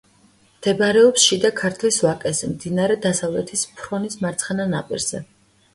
მდებარეობს 0.53 1.25
შიდა 1.25 1.51
ქართლის 1.59 1.99
ვაკეზე, 2.07 2.49
მდინარე 2.55 2.97
დასავლეთის 3.07 3.69
ფრონის 3.79 4.21
მარცხენა 4.27 4.69
ნაპირზე. 4.77 5.25